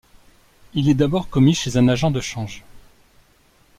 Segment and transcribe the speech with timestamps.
[0.73, 2.63] Il est d'abord commis chez un agent de change.